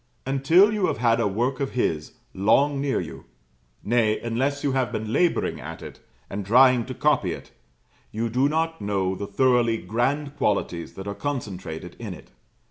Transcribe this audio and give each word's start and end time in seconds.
Until 0.25 0.73
you 0.73 0.87
have 0.87 0.97
had 0.97 1.19
a 1.19 1.27
work 1.27 1.59
of 1.59 1.73
his 1.73 2.13
long 2.33 2.81
near 2.81 2.99
you; 2.99 3.25
nay, 3.83 4.19
unless 4.21 4.63
you 4.63 4.71
have 4.71 4.91
been 4.91 5.13
labouring 5.13 5.59
at 5.59 5.83
it, 5.83 5.99
and 6.27 6.43
trying 6.43 6.87
to 6.87 6.95
copy 6.95 7.33
it, 7.33 7.51
you 8.11 8.27
do 8.27 8.49
not 8.49 8.81
know 8.81 9.13
the 9.13 9.27
thoroughly 9.27 9.77
grand 9.77 10.35
qualities 10.37 10.95
that 10.95 11.05
are 11.05 11.13
concentrated 11.13 11.95
in 11.99 12.15
it. 12.15 12.31